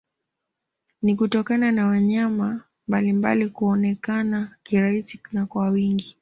[1.01, 6.17] Ni kutokana na wanyama mbalimbali kuonekana kirahisi na kwa wingi